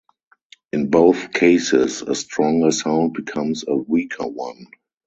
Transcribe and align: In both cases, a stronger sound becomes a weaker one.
In 0.73 0.89
both 0.89 1.31
cases, 1.31 2.01
a 2.01 2.15
stronger 2.15 2.71
sound 2.71 3.13
becomes 3.13 3.65
a 3.67 3.75
weaker 3.75 4.25
one. 4.27 4.65